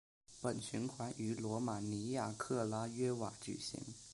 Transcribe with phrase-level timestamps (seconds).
[0.41, 3.79] 本循环于罗马尼亚克拉约瓦举行。